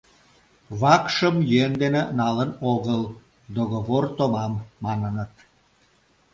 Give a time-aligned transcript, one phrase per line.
[0.81, 3.01] —Вакшым йӧн дене налын огыл,
[3.55, 4.53] договор томам,—
[4.85, 5.33] маныныт.